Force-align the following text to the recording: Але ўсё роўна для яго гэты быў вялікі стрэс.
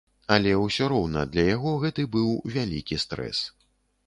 Але 0.35 0.53
ўсё 0.61 0.87
роўна 0.93 1.25
для 1.35 1.45
яго 1.49 1.75
гэты 1.83 2.07
быў 2.17 2.33
вялікі 2.57 2.99
стрэс. 3.05 3.45